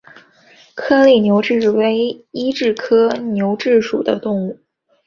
[0.73, 4.57] 颗粒牛蛭为医蛭科牛蛭属的动物。